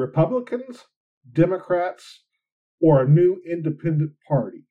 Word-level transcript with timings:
Republicans, 0.00 0.86
Democrats, 1.30 2.22
or 2.80 3.02
a 3.02 3.08
new 3.08 3.42
independent 3.46 4.12
party? 4.26 4.62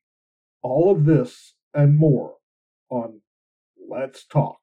All 0.63 0.91
of 0.91 1.05
this 1.05 1.53
and 1.71 1.95
more 1.95 2.37
on 2.89 3.21
Let's 3.87 4.25
Talk. 4.25 4.57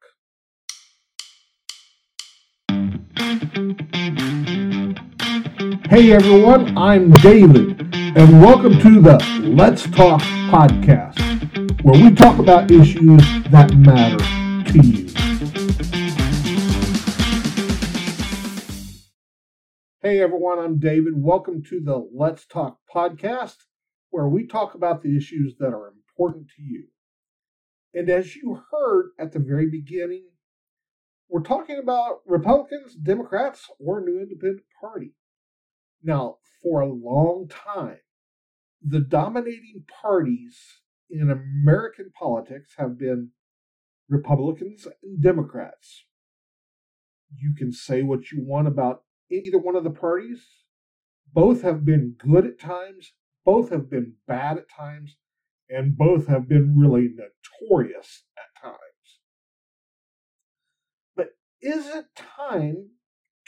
Hey 5.88 6.10
everyone, 6.10 6.76
I'm 6.76 7.12
David, 7.12 7.88
and 7.94 8.42
welcome 8.42 8.76
to 8.80 9.00
the 9.00 9.24
Let's 9.44 9.84
Talk 9.84 10.20
podcast, 10.50 11.84
where 11.84 12.02
we 12.02 12.12
talk 12.12 12.40
about 12.40 12.72
issues 12.72 13.22
that 13.52 13.72
matter 13.76 14.72
to 14.72 14.78
you. 14.80 15.05
Hey 20.06 20.20
everyone, 20.20 20.60
I'm 20.60 20.78
David. 20.78 21.14
Welcome 21.16 21.64
to 21.64 21.80
the 21.80 21.96
Let's 22.14 22.46
Talk 22.46 22.78
podcast, 22.94 23.56
where 24.10 24.28
we 24.28 24.46
talk 24.46 24.76
about 24.76 25.02
the 25.02 25.16
issues 25.16 25.56
that 25.58 25.74
are 25.74 25.88
important 25.88 26.46
to 26.54 26.62
you. 26.62 26.84
And 27.92 28.08
as 28.08 28.36
you 28.36 28.62
heard 28.70 29.10
at 29.18 29.32
the 29.32 29.40
very 29.40 29.68
beginning, 29.68 30.28
we're 31.28 31.42
talking 31.42 31.80
about 31.82 32.20
Republicans, 32.24 32.94
Democrats, 32.94 33.68
or 33.80 34.00
new 34.00 34.20
independent 34.20 34.62
party. 34.80 35.14
Now, 36.04 36.36
for 36.62 36.82
a 36.82 36.92
long 36.92 37.48
time, 37.48 37.98
the 38.80 39.00
dominating 39.00 39.86
parties 40.00 40.56
in 41.10 41.32
American 41.32 42.12
politics 42.16 42.74
have 42.78 42.96
been 42.96 43.30
Republicans 44.08 44.86
and 45.02 45.20
Democrats. 45.20 46.04
You 47.36 47.56
can 47.58 47.72
say 47.72 48.04
what 48.04 48.30
you 48.30 48.40
want 48.40 48.68
about 48.68 49.02
either 49.30 49.58
one 49.58 49.76
of 49.76 49.84
the 49.84 49.90
parties. 49.90 50.46
Both 51.32 51.62
have 51.62 51.84
been 51.84 52.16
good 52.18 52.46
at 52.46 52.58
times, 52.58 53.12
both 53.44 53.70
have 53.70 53.90
been 53.90 54.14
bad 54.26 54.58
at 54.58 54.70
times, 54.70 55.16
and 55.68 55.96
both 55.96 56.26
have 56.28 56.48
been 56.48 56.78
really 56.78 57.08
notorious 57.08 58.24
at 58.38 58.62
times. 58.62 58.78
But 61.14 61.28
is 61.60 61.86
it 61.86 62.06
time 62.14 62.90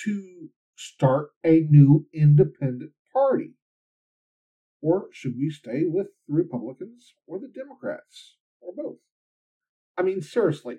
to 0.04 0.50
start 0.76 1.30
a 1.44 1.60
new 1.70 2.06
independent 2.12 2.92
party? 3.12 3.54
Or 4.80 5.08
should 5.12 5.34
we 5.36 5.50
stay 5.50 5.82
with 5.84 6.08
the 6.28 6.34
Republicans 6.34 7.14
or 7.26 7.38
the 7.38 7.48
Democrats 7.48 8.36
or 8.60 8.72
both? 8.76 8.98
I 9.96 10.02
mean, 10.02 10.22
seriously, 10.22 10.78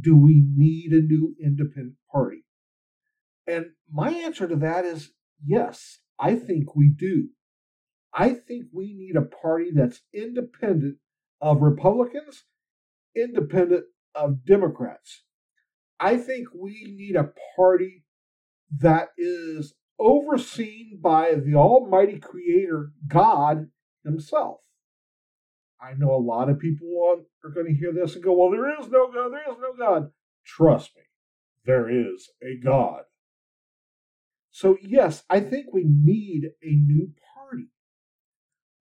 do 0.00 0.16
we 0.16 0.44
need 0.54 0.92
a 0.92 1.02
new 1.02 1.34
independent 1.42 1.96
party? 2.12 2.44
And 3.46 3.66
my 3.90 4.10
answer 4.10 4.46
to 4.46 4.56
that 4.56 4.84
is 4.84 5.12
yes, 5.44 5.98
I 6.18 6.34
think 6.34 6.76
we 6.76 6.88
do. 6.88 7.28
I 8.12 8.34
think 8.34 8.66
we 8.72 8.92
need 8.92 9.16
a 9.16 9.22
party 9.22 9.70
that's 9.74 10.02
independent 10.12 10.96
of 11.40 11.62
Republicans, 11.62 12.44
independent 13.16 13.84
of 14.14 14.44
Democrats. 14.44 15.22
I 15.98 16.16
think 16.16 16.48
we 16.54 16.94
need 16.96 17.16
a 17.16 17.32
party 17.56 18.04
that 18.78 19.08
is 19.16 19.74
overseen 19.98 20.98
by 21.02 21.34
the 21.34 21.54
Almighty 21.54 22.18
Creator, 22.18 22.92
God 23.06 23.68
Himself. 24.04 24.60
I 25.80 25.94
know 25.94 26.14
a 26.14 26.16
lot 26.16 26.50
of 26.50 26.58
people 26.58 26.88
are 27.44 27.50
going 27.50 27.66
to 27.66 27.78
hear 27.78 27.92
this 27.92 28.14
and 28.14 28.24
go, 28.24 28.32
Well, 28.32 28.50
there 28.50 28.80
is 28.80 28.88
no 28.88 29.10
God, 29.10 29.32
there 29.32 29.50
is 29.50 29.58
no 29.60 29.74
God. 29.78 30.10
Trust 30.44 30.90
me, 30.96 31.02
there 31.64 31.88
is 31.88 32.30
a 32.42 32.56
God. 32.62 33.02
So, 34.50 34.76
yes, 34.82 35.22
I 35.30 35.40
think 35.40 35.66
we 35.72 35.84
need 35.84 36.50
a 36.62 36.70
new 36.70 37.12
party. 37.34 37.68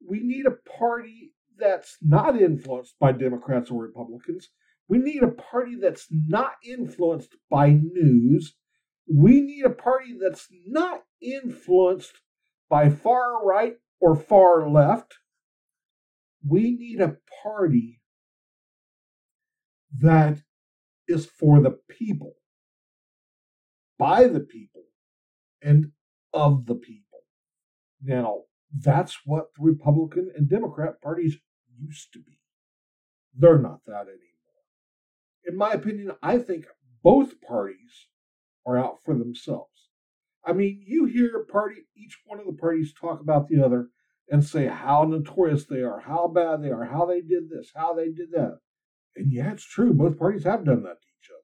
We 0.08 0.22
need 0.22 0.46
a 0.46 0.70
party 0.78 1.34
that's 1.58 1.98
not 2.02 2.40
influenced 2.42 2.98
by 3.00 3.12
Democrats 3.12 3.70
or 3.70 3.82
Republicans. 3.82 4.50
We 4.88 4.98
need 4.98 5.22
a 5.22 5.28
party 5.28 5.76
that's 5.80 6.08
not 6.12 6.54
influenced 6.66 7.36
by 7.50 7.70
news. 7.70 8.56
We 9.08 9.42
need 9.42 9.66
a 9.66 9.70
party 9.70 10.18
that's 10.20 10.48
not 10.66 11.04
influenced 11.22 12.20
by 12.70 12.90
far 12.90 13.46
right 13.46 13.76
or 14.00 14.16
far 14.16 14.70
left. 14.70 15.16
We 16.48 16.72
need 16.72 17.02
a 17.02 17.18
party 17.44 18.02
that 20.00 20.42
is 21.08 21.26
for 21.26 21.62
the 21.62 21.78
people, 21.90 22.36
by 23.98 24.28
the 24.28 24.40
people, 24.40 24.84
and 25.62 25.92
of 26.34 26.66
the 26.66 26.76
people. 26.76 27.20
Now, 28.02 28.42
that's 28.78 29.20
what 29.26 29.48
the 29.58 29.64
Republican 29.64 30.32
and 30.36 30.50
Democrat 30.50 31.02
parties 31.02 31.38
used 31.78 32.14
to 32.14 32.20
be. 32.20 32.40
They're 33.36 33.60
not 33.60 33.82
that 33.86 34.08
anymore. 34.08 34.20
In 35.46 35.56
my 35.58 35.72
opinion, 35.72 36.12
I 36.22 36.38
think 36.38 36.66
both 37.04 37.42
parties 37.42 38.08
are 38.66 38.78
out 38.78 38.98
for 39.04 39.16
themselves. 39.16 39.90
I 40.46 40.54
mean, 40.54 40.84
you 40.86 41.06
hear 41.06 41.46
party 41.52 41.82
each 41.98 42.18
one 42.26 42.40
of 42.40 42.46
the 42.46 42.54
parties 42.54 42.94
talk 42.94 43.20
about 43.20 43.48
the 43.48 43.64
other 43.64 43.90
and 44.30 44.44
say 44.44 44.68
how 44.68 45.04
notorious 45.04 45.66
they 45.66 45.82
are, 45.82 46.00
how 46.00 46.28
bad 46.28 46.64
they 46.64 46.70
are, 46.70 46.86
how 46.86 47.06
they 47.06 47.22
did 47.22 47.50
this, 47.50 47.72
how 47.76 47.94
they 47.94 48.10
did 48.10 48.32
that. 48.32 48.60
And 49.16 49.34
yeah, 49.34 49.52
it's 49.52 49.66
true, 49.66 49.94
both 49.94 50.20
parties 50.20 50.44
have 50.44 50.66
done 50.66 50.84
that 50.84 51.02
to 51.02 51.08
each 51.20 51.30
other. 51.32 51.40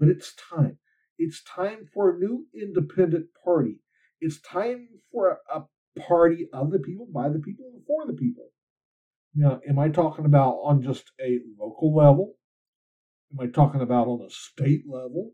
But 0.00 0.08
it's 0.08 0.34
time. 0.34 0.78
It's 1.18 1.42
time 1.42 1.86
for 1.92 2.10
a 2.10 2.18
new 2.18 2.46
independent 2.54 3.26
party. 3.44 3.80
It's 4.20 4.40
time 4.40 4.88
for 5.12 5.38
a, 5.52 5.62
party 5.98 6.46
of 6.52 6.70
the 6.70 6.78
people, 6.78 7.08
by 7.12 7.28
the 7.30 7.38
people, 7.38 7.64
and 7.72 7.82
for 7.86 8.06
the 8.06 8.12
people. 8.12 8.50
Now, 9.34 9.60
am 9.66 9.78
I 9.78 9.88
talking 9.88 10.26
about 10.26 10.56
on 10.62 10.82
just 10.82 11.10
a 11.18 11.40
local 11.58 11.94
level? 11.94 12.34
Am 13.32 13.40
I 13.40 13.50
talking 13.50 13.80
about 13.80 14.06
on 14.06 14.20
a 14.20 14.30
state 14.30 14.82
level? 14.86 15.32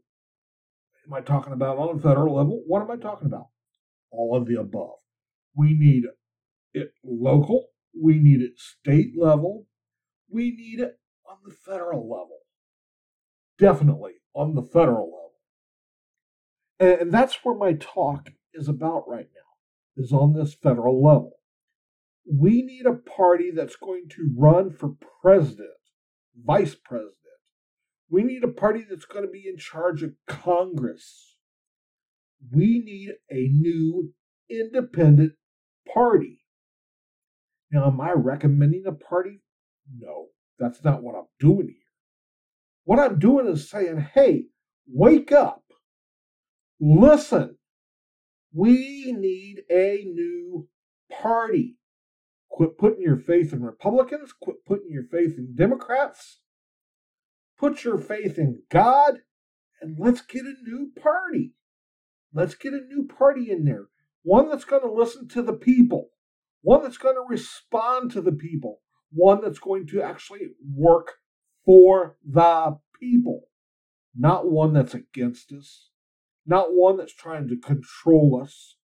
Am 1.07 1.15
I 1.15 1.21
talking 1.21 1.53
about 1.53 1.79
on 1.79 1.97
a 1.97 2.01
federal 2.01 2.37
level? 2.37 2.63
What 2.67 2.83
am 2.83 2.91
I 2.91 2.97
talking 2.97 3.27
about? 3.27 3.49
All 4.13 4.37
of 4.37 4.47
the 4.47 4.61
above. 4.61 4.99
We 5.57 5.75
need 5.75 6.05
it 6.75 6.93
local. 7.05 7.67
We 8.01 8.19
need 8.19 8.41
it 8.41 8.53
state 8.57 9.13
level. 9.17 9.67
We 10.31 10.53
need 10.53 10.81
it 10.81 10.97
on 11.29 11.39
the 11.45 11.53
federal 11.53 12.09
level. 12.09 12.39
Definitely 13.59 14.13
on 14.35 14.55
the 14.55 14.63
federal 14.63 15.07
level. 15.07 15.22
And 16.83 17.13
that's 17.13 17.39
where 17.45 17.55
my 17.55 17.75
talk 17.75 18.31
is 18.53 18.67
about 18.67 19.05
right 19.07 19.29
now, 19.33 20.03
is 20.03 20.13
on 20.13 20.33
this 20.35 20.53
federal 20.53 21.01
level. 21.01 21.35
We 22.29 22.63
need 22.63 22.87
a 22.87 22.95
party 22.95 23.53
that's 23.55 23.77
going 23.77 24.09
to 24.11 24.35
run 24.37 24.73
for 24.73 24.97
president, 25.23 25.69
vice 26.45 26.75
president. 26.75 27.15
We 28.11 28.25
need 28.25 28.43
a 28.43 28.49
party 28.49 28.85
that's 28.89 29.05
going 29.05 29.25
to 29.25 29.31
be 29.31 29.45
in 29.49 29.59
charge 29.59 30.03
of 30.03 30.15
Congress. 30.27 31.37
We 32.51 32.81
need 32.81 33.11
a 33.31 33.49
new 33.53 34.13
independent 34.51 35.35
party. 35.95 36.41
Now, 37.71 37.87
am 37.87 38.01
I 38.01 38.11
recommending 38.11 38.87
a 38.89 38.93
party? 38.93 39.41
No, 39.97 40.31
that's 40.59 40.83
not 40.83 41.01
what 41.01 41.15
I'm 41.15 41.29
doing 41.39 41.69
here. 41.69 41.77
What 42.83 42.99
I'm 42.99 43.21
doing 43.21 43.47
is 43.47 43.71
saying, 43.71 44.09
hey, 44.15 44.47
wake 44.89 45.31
up. 45.31 45.62
Listen, 46.83 47.59
we 48.53 49.13
need 49.13 49.63
a 49.71 50.05
new 50.05 50.69
party. 51.11 51.77
Quit 52.51 52.77
putting 52.77 53.03
your 53.03 53.17
faith 53.17 53.53
in 53.53 53.63
Republicans, 53.63 54.33
quit 54.33 54.57
putting 54.67 54.91
your 54.91 55.05
faith 55.05 55.39
in 55.39 55.55
Democrats. 55.55 56.41
Put 57.59 57.85
your 57.85 57.99
faith 57.99 58.39
in 58.39 58.63
God, 58.71 59.19
and 59.81 59.97
let's 59.99 60.21
get 60.21 60.43
a 60.43 60.55
new 60.63 60.91
party. 61.01 61.53
Let's 62.35 62.55
get 62.55 62.73
a 62.73 62.81
new 62.81 63.07
party 63.07 63.51
in 63.51 63.65
there. 63.65 63.87
One 64.25 64.49
that's 64.49 64.65
going 64.65 64.83
to 64.83 64.93
listen 64.93 65.29
to 65.29 65.43
the 65.43 65.53
people 65.53 66.09
one 66.63 66.83
that's 66.83 66.99
going 66.99 67.17
to 67.17 67.27
respond 67.29 68.13
to 68.13 68.23
the 68.23 68.33
people, 68.33 68.81
one 69.11 69.41
that's 69.43 69.59
going 69.59 69.87
to 69.89 70.01
actually 70.01 70.47
work 70.75 71.15
for 71.65 72.17
the 72.25 72.79
people, 72.99 73.43
not 74.17 74.51
one 74.51 74.73
that's 74.73 74.95
against 74.95 75.53
us, 75.53 75.91
not 76.47 76.75
one 76.75 76.97
that's 76.97 77.15
trying 77.15 77.49
to 77.49 77.57
control 77.57 78.41
us, 78.43 78.77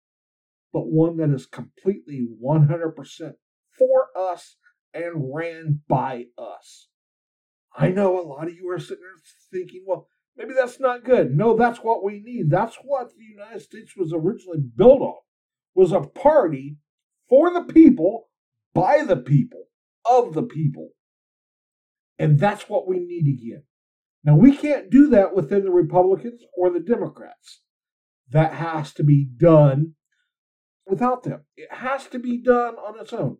but 0.72 0.86
one 0.86 1.16
that 1.16 1.30
is 1.30 1.46
completely 1.46 2.26
100% 2.42 3.32
for 3.78 4.06
us 4.16 4.56
and 4.94 5.34
ran 5.34 5.80
by 5.88 6.26
us. 6.36 6.88
I 7.76 7.88
know 7.88 8.18
a 8.18 8.26
lot 8.26 8.48
of 8.48 8.54
you 8.54 8.68
are 8.70 8.78
sitting 8.78 9.02
there 9.02 9.60
thinking, 9.60 9.84
well, 9.86 10.08
maybe 10.36 10.52
that's 10.54 10.80
not 10.80 11.04
good. 11.04 11.36
No, 11.36 11.56
that's 11.56 11.78
what 11.78 12.02
we 12.02 12.20
need. 12.20 12.50
That's 12.50 12.76
what 12.82 13.10
the 13.16 13.24
United 13.24 13.60
States 13.60 13.96
was 13.96 14.12
originally 14.12 14.60
built 14.76 15.00
on. 15.00 15.18
Was 15.74 15.92
a 15.92 16.00
party 16.00 16.76
for 17.28 17.52
the 17.52 17.62
people, 17.72 18.28
by 18.74 19.04
the 19.04 19.16
people, 19.16 19.64
of 20.04 20.34
the 20.34 20.42
people. 20.42 20.90
And 22.18 22.40
that's 22.40 22.68
what 22.68 22.88
we 22.88 22.98
need 22.98 23.28
again. 23.28 23.62
Now, 24.24 24.36
we 24.36 24.56
can't 24.56 24.90
do 24.90 25.08
that 25.10 25.34
within 25.34 25.64
the 25.64 25.70
Republicans 25.70 26.42
or 26.56 26.70
the 26.70 26.80
Democrats. 26.80 27.62
That 28.30 28.54
has 28.54 28.92
to 28.94 29.04
be 29.04 29.24
done 29.24 29.94
without 30.86 31.22
them. 31.22 31.44
It 31.56 31.72
has 31.72 32.06
to 32.08 32.18
be 32.18 32.42
done 32.42 32.74
on 32.74 32.98
its 33.00 33.12
own. 33.12 33.38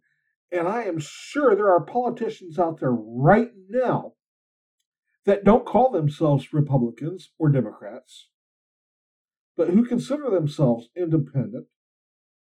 And 0.50 0.66
I 0.66 0.84
am 0.84 0.98
sure 0.98 1.54
there 1.54 1.72
are 1.72 1.84
politicians 1.84 2.58
out 2.58 2.80
there 2.80 2.92
right 2.92 3.50
now 3.69 4.12
that 5.26 5.44
don't 5.44 5.66
call 5.66 5.90
themselves 5.90 6.54
Republicans 6.54 7.32
or 7.38 7.50
Democrats, 7.50 8.28
but 9.56 9.69
who 9.69 9.84
consider 9.84 10.30
themselves 10.30 10.88
independent 10.96 11.66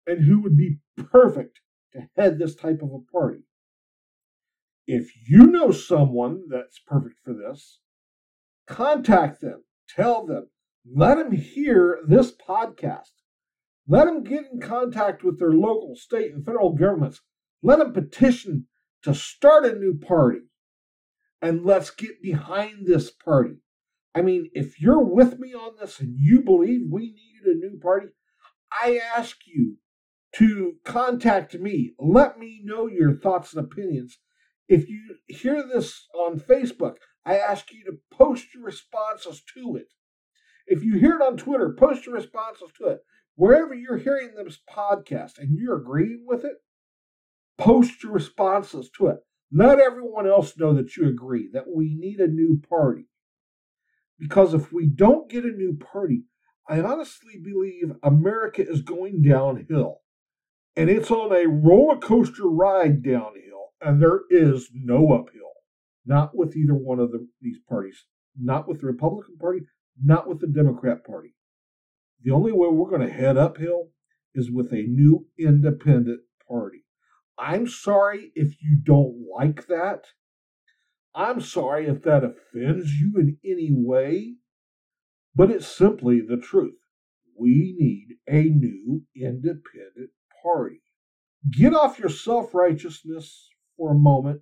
and 0.07 0.25
who 0.25 0.41
would 0.41 0.57
be 0.57 0.79
perfect 1.11 1.59
to 1.93 2.07
head 2.17 2.39
this 2.39 2.55
type 2.55 2.81
of 2.81 2.89
a 2.91 3.11
party. 3.11 3.43
If 4.87 5.11
you 5.29 5.45
know 5.45 5.71
someone 5.71 6.45
that's 6.49 6.79
perfect 6.79 7.19
for 7.23 7.33
this, 7.33 7.80
contact 8.67 9.41
them, 9.41 9.63
tell 9.89 10.25
them, 10.25 10.49
let 10.85 11.17
them 11.17 11.31
hear 11.31 11.99
this 12.07 12.31
podcast. 12.31 13.11
Let 13.87 14.05
them 14.05 14.23
get 14.23 14.45
in 14.51 14.59
contact 14.59 15.23
with 15.23 15.39
their 15.39 15.51
local, 15.51 15.95
state, 15.95 16.33
and 16.33 16.45
federal 16.45 16.73
governments. 16.73 17.21
Let 17.61 17.79
them 17.79 17.93
petition 17.93 18.67
to 19.03 19.13
start 19.13 19.65
a 19.65 19.75
new 19.75 19.97
party. 19.97 20.39
And 21.41 21.65
let's 21.65 21.89
get 21.89 22.21
behind 22.21 22.85
this 22.85 23.11
party. 23.11 23.55
I 24.13 24.21
mean, 24.21 24.49
if 24.53 24.79
you're 24.79 25.03
with 25.03 25.39
me 25.39 25.53
on 25.53 25.73
this 25.79 25.99
and 25.99 26.15
you 26.17 26.41
believe 26.41 26.81
we 26.89 27.13
need 27.13 27.41
a 27.45 27.55
new 27.55 27.79
party, 27.79 28.07
I 28.71 28.99
ask 29.15 29.37
you 29.45 29.77
to 30.35 30.73
contact 30.85 31.55
me. 31.55 31.93
Let 31.99 32.37
me 32.37 32.61
know 32.63 32.87
your 32.87 33.13
thoughts 33.13 33.53
and 33.53 33.65
opinions. 33.65 34.17
If 34.67 34.87
you 34.87 35.17
hear 35.27 35.63
this 35.67 36.07
on 36.15 36.39
Facebook, 36.39 36.95
I 37.25 37.37
ask 37.37 37.71
you 37.71 37.83
to 37.85 37.99
post 38.11 38.53
your 38.53 38.63
responses 38.63 39.43
to 39.53 39.75
it. 39.75 39.87
If 40.67 40.83
you 40.83 40.97
hear 40.97 41.15
it 41.15 41.21
on 41.21 41.37
Twitter, 41.37 41.75
post 41.77 42.05
your 42.05 42.15
responses 42.15 42.69
to 42.77 42.87
it. 42.87 42.99
Wherever 43.35 43.73
you're 43.73 43.97
hearing 43.97 44.31
this 44.35 44.59
podcast 44.69 45.37
and 45.37 45.57
you're 45.57 45.77
agreeing 45.77 46.25
with 46.27 46.45
it, 46.45 46.57
post 47.57 48.03
your 48.03 48.11
responses 48.11 48.89
to 48.97 49.07
it. 49.07 49.17
Let 49.51 49.79
everyone 49.79 50.27
else 50.27 50.57
know 50.57 50.73
that 50.73 50.95
you 50.95 51.07
agree 51.07 51.49
that 51.53 51.65
we 51.67 51.95
need 51.95 52.19
a 52.19 52.27
new 52.27 52.61
party. 52.69 53.07
Because 54.17 54.53
if 54.53 54.71
we 54.71 54.87
don't 54.87 55.29
get 55.29 55.43
a 55.43 55.49
new 55.49 55.77
party, 55.77 56.23
I 56.69 56.79
honestly 56.79 57.37
believe 57.43 57.91
America 58.03 58.67
is 58.67 58.81
going 58.81 59.21
downhill. 59.21 59.97
And 60.75 60.89
it's 60.89 61.11
on 61.11 61.33
a 61.33 61.47
roller 61.47 61.97
coaster 61.97 62.47
ride 62.47 63.03
downhill, 63.03 63.73
and 63.81 64.01
there 64.01 64.21
is 64.29 64.69
no 64.73 65.11
uphill. 65.11 65.50
Not 66.05 66.35
with 66.35 66.55
either 66.55 66.73
one 66.73 66.99
of 66.99 67.11
the, 67.11 67.27
these 67.41 67.59
parties. 67.67 68.05
Not 68.39 68.67
with 68.67 68.81
the 68.81 68.87
Republican 68.87 69.37
Party, 69.37 69.61
not 70.01 70.27
with 70.27 70.39
the 70.39 70.47
Democrat 70.47 71.05
Party. 71.05 71.35
The 72.23 72.31
only 72.31 72.51
way 72.51 72.69
we're 72.69 72.89
going 72.89 73.07
to 73.07 73.13
head 73.13 73.37
uphill 73.37 73.89
is 74.33 74.51
with 74.51 74.71
a 74.71 74.87
new 74.87 75.27
independent 75.37 76.21
party. 76.47 76.85
I'm 77.37 77.67
sorry 77.67 78.31
if 78.35 78.61
you 78.61 78.77
don't 78.81 79.25
like 79.35 79.67
that. 79.67 80.05
I'm 81.13 81.41
sorry 81.41 81.87
if 81.87 82.03
that 82.03 82.23
offends 82.23 82.93
you 82.93 83.13
in 83.17 83.37
any 83.43 83.71
way, 83.71 84.35
but 85.35 85.51
it's 85.51 85.67
simply 85.67 86.21
the 86.21 86.37
truth. 86.37 86.77
We 87.37 87.75
need 87.77 88.17
a 88.29 88.43
new 88.43 89.03
independent 89.15 90.11
party. 90.43 90.81
Get 91.49 91.73
off 91.73 91.99
your 91.99 92.09
self 92.09 92.53
righteousness 92.53 93.49
for 93.75 93.91
a 93.91 93.99
moment. 93.99 94.41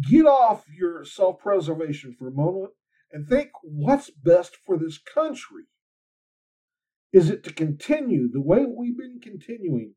Get 0.00 0.26
off 0.26 0.64
your 0.68 1.04
self 1.04 1.38
preservation 1.40 2.14
for 2.18 2.28
a 2.28 2.32
moment 2.32 2.72
and 3.10 3.26
think 3.26 3.50
what's 3.62 4.10
best 4.10 4.56
for 4.64 4.78
this 4.78 4.98
country. 4.98 5.64
Is 7.12 7.30
it 7.30 7.42
to 7.44 7.52
continue 7.52 8.30
the 8.30 8.40
way 8.40 8.64
we've 8.66 8.98
been 8.98 9.18
continuing 9.20 9.94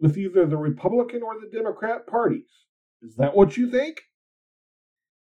with 0.00 0.16
either 0.16 0.44
the 0.46 0.56
Republican 0.56 1.22
or 1.22 1.34
the 1.40 1.56
Democrat 1.56 2.06
parties? 2.06 2.66
Is 3.00 3.14
that 3.16 3.36
what 3.36 3.56
you 3.56 3.70
think? 3.70 4.00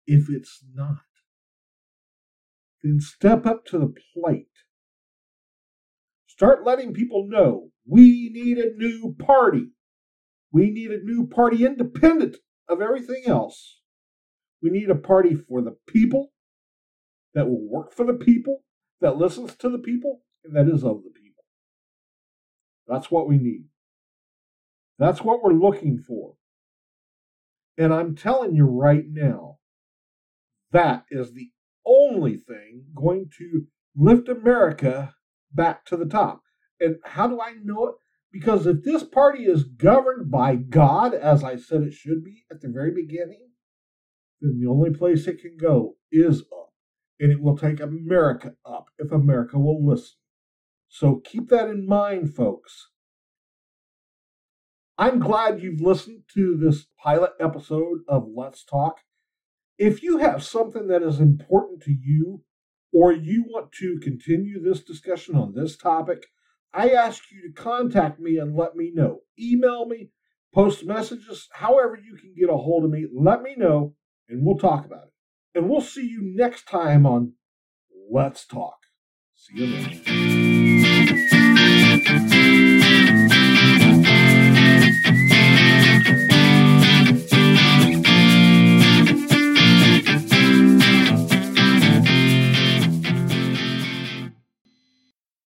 If 0.07 0.27
it's 0.30 0.63
not, 0.74 1.04
then 2.81 3.00
step 3.00 3.45
up 3.45 3.65
to 3.65 3.77
the 3.77 3.94
plate. 4.13 4.48
Start 6.25 6.65
letting 6.65 6.94
people 6.94 7.27
know 7.27 7.69
we 7.86 8.30
need 8.33 8.57
a 8.57 8.74
new 8.75 9.15
party. 9.19 9.68
We 10.51 10.72
need 10.72 10.92
a 10.92 11.04
new 11.04 11.27
party 11.27 11.63
independent 11.63 12.38
of 12.68 12.81
everything 12.81 13.24
else. 13.27 13.79
We 14.62 14.70
need 14.70 14.90
a 14.90 14.96
party 14.96 15.36
for 15.36 15.62
the 15.62 15.78
people 15.88 16.32
that 17.34 17.48
will 17.48 17.68
work 17.68 17.94
for 17.94 18.06
the 18.06 18.14
people, 18.14 18.64
that 19.02 19.18
listens 19.18 19.56
to 19.58 19.70
the 19.70 19.78
people, 19.78 20.22
and 20.44 20.56
that 20.56 20.68
is 20.68 20.84
of 20.84 21.04
the 21.04 21.12
people. 21.12 21.44
That's 22.88 23.12
what 23.12 23.28
we 23.28 23.38
need. 23.38 23.66
That's 24.98 25.22
what 25.22 25.42
we're 25.42 25.54
looking 25.54 26.00
for. 26.00 26.34
And 27.78 27.94
I'm 27.94 28.16
telling 28.16 28.56
you 28.56 28.66
right 28.66 29.06
now, 29.08 29.60
that 30.72 31.06
is 31.10 31.34
the 31.34 31.52
only 31.86 32.36
thing 32.36 32.84
going 32.94 33.30
to 33.38 33.66
lift 33.96 34.28
America 34.28 35.16
back 35.54 35.86
to 35.86 35.98
the 35.98 36.06
top. 36.06 36.42
And 36.80 36.98
how 37.06 37.28
do 37.28 37.40
I 37.40 37.54
know 37.64 37.88
it? 37.88 37.96
Because 38.32 38.68
if 38.68 38.84
this 38.84 39.04
party 39.04 39.46
is 39.46 39.64
governed 39.64 40.30
by 40.30 40.56
God, 40.56 41.14
as 41.14 41.44
I 41.44 41.56
said 41.56 41.82
it 41.82 41.94
should 41.94 42.24
be 42.24 42.44
at 42.52 42.62
the 42.62 42.68
very 42.68 42.92
beginning, 42.92 43.49
then 44.41 44.59
the 44.59 44.69
only 44.69 44.91
place 44.91 45.27
it 45.27 45.41
can 45.41 45.57
go 45.57 45.95
is 46.12 46.41
up. 46.41 46.74
And 47.19 47.31
it 47.31 47.41
will 47.41 47.57
take 47.57 47.80
America 47.80 48.53
up 48.65 48.89
if 48.97 49.12
America 49.12 49.59
will 49.59 49.86
listen. 49.86 50.15
So 50.88 51.21
keep 51.24 51.50
that 51.50 51.69
in 51.69 51.86
mind, 51.86 52.33
folks. 52.33 52.89
I'm 54.97 55.19
glad 55.19 55.62
you've 55.62 55.81
listened 55.81 56.24
to 56.33 56.57
this 56.57 56.88
pilot 57.01 57.31
episode 57.39 58.00
of 58.07 58.27
Let's 58.36 58.63
Talk. 58.63 59.00
If 59.77 60.03
you 60.03 60.18
have 60.18 60.44
something 60.44 60.88
that 60.88 61.03
is 61.03 61.19
important 61.19 61.81
to 61.83 61.91
you, 61.91 62.44
or 62.91 63.12
you 63.12 63.45
want 63.47 63.71
to 63.74 64.00
continue 64.01 64.62
this 64.62 64.83
discussion 64.83 65.36
on 65.36 65.53
this 65.53 65.77
topic, 65.77 66.25
I 66.74 66.89
ask 66.89 67.24
you 67.31 67.41
to 67.44 67.53
contact 67.53 68.19
me 68.19 68.38
and 68.38 68.56
let 68.56 68.75
me 68.75 68.91
know. 68.94 69.19
Email 69.39 69.86
me, 69.86 70.09
post 70.53 70.86
messages, 70.86 71.47
however 71.53 71.95
you 71.95 72.15
can 72.15 72.33
get 72.38 72.50
a 72.50 72.57
hold 72.57 72.83
of 72.83 72.91
me, 72.91 73.06
let 73.12 73.41
me 73.41 73.56
know, 73.56 73.95
and 74.30 74.46
we'll 74.46 74.58
talk 74.58 74.86
about 74.86 75.08
it. 75.08 75.14
And 75.56 75.70
we'll 75.70 75.81
see 75.81 76.08
you 76.08 76.22
next 76.22 76.68
time 76.68 77.06
on 77.06 77.34
Let's 78.12 78.46
Talk. 78.46 78.78
See 79.36 79.58
you 79.58 79.81
then. 79.81 80.49